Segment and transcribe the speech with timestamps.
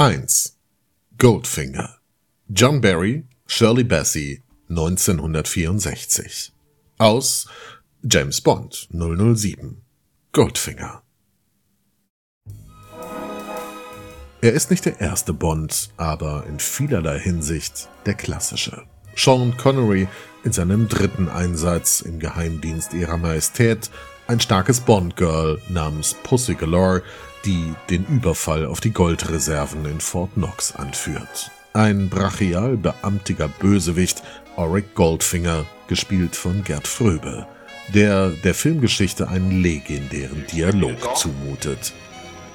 [0.00, 0.56] 1.
[1.18, 1.96] Goldfinger.
[2.48, 6.52] John Barry, Shirley Bassey, 1964.
[6.98, 7.48] Aus
[8.04, 9.82] James Bond 007.
[10.30, 11.02] Goldfinger.
[14.40, 18.84] Er ist nicht der erste Bond, aber in vielerlei Hinsicht der klassische.
[19.16, 20.06] Sean Connery
[20.44, 23.90] in seinem dritten Einsatz im Geheimdienst ihrer Majestät
[24.28, 27.02] ein starkes Bond-Girl namens Pussy Galore,
[27.44, 31.50] die den Überfall auf die Goldreserven in Fort Knox anführt.
[31.72, 34.22] Ein brachial beamtiger Bösewicht,
[34.56, 37.46] Auric Goldfinger, gespielt von Gerd Fröbe,
[37.94, 41.92] der der Filmgeschichte einen legendären Dialog zumutet.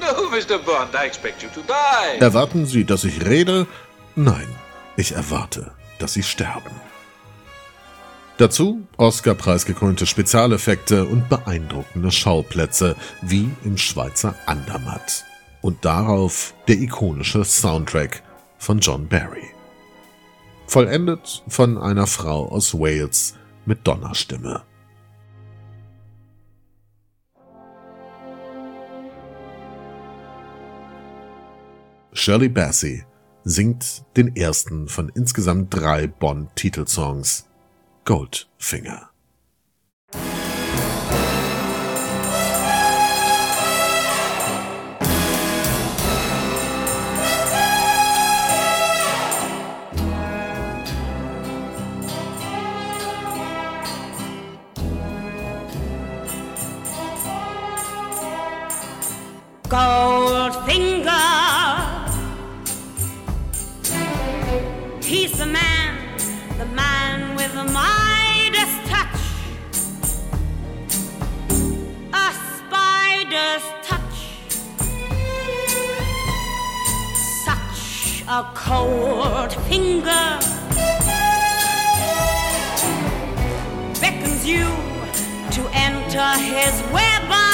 [0.00, 0.58] No, Mr.
[0.58, 2.20] Bond, I expect you to die.
[2.20, 3.66] Erwarten Sie, dass ich rede?
[4.16, 4.48] Nein,
[4.96, 6.87] ich erwarte, dass Sie sterben.
[8.38, 15.24] Dazu Oscar-preisgekrönte Spezialeffekte und beeindruckende Schauplätze, wie im Schweizer Andermatt.
[15.60, 18.22] Und darauf der ikonische Soundtrack
[18.56, 19.42] von John Barry.
[20.68, 23.34] Vollendet von einer Frau aus Wales
[23.66, 24.62] mit Donnerstimme.
[32.12, 33.04] Shirley Bassey
[33.42, 37.47] singt den ersten von insgesamt drei Bond-Titelsongs
[38.08, 39.06] Goldfinger.
[59.68, 61.12] Goldfinger.
[65.04, 66.16] He's the man,
[66.56, 69.20] the man with Midas touch.
[72.12, 74.18] A spider's touch.
[77.44, 80.38] Such a cold finger
[84.00, 84.66] beckons you
[85.50, 87.47] to enter his web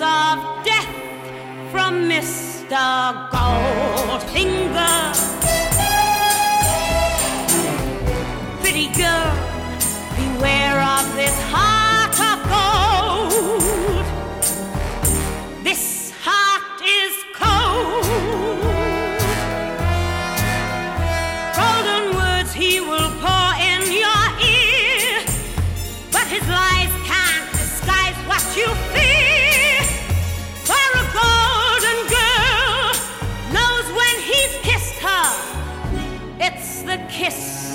[0.00, 0.94] of death
[1.70, 3.30] from Mr.
[3.30, 4.86] Goldfinger.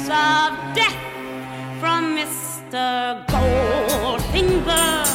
[0.10, 0.98] of death
[1.80, 3.26] from Mr.
[3.28, 5.11] Goldfinger.